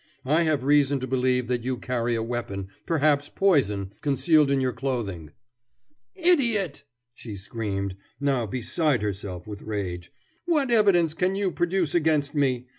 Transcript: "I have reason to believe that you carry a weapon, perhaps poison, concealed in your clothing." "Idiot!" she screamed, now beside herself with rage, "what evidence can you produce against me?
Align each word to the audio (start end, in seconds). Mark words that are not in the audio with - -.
"I 0.25 0.41
have 0.41 0.63
reason 0.63 0.99
to 1.01 1.05
believe 1.05 1.45
that 1.45 1.63
you 1.63 1.77
carry 1.77 2.15
a 2.15 2.23
weapon, 2.23 2.69
perhaps 2.87 3.29
poison, 3.29 3.93
concealed 4.01 4.49
in 4.49 4.59
your 4.59 4.73
clothing." 4.73 5.29
"Idiot!" 6.15 6.85
she 7.13 7.35
screamed, 7.37 7.95
now 8.19 8.47
beside 8.47 9.03
herself 9.03 9.45
with 9.45 9.61
rage, 9.61 10.11
"what 10.47 10.71
evidence 10.71 11.13
can 11.13 11.35
you 11.35 11.51
produce 11.51 11.93
against 11.93 12.33
me? 12.33 12.65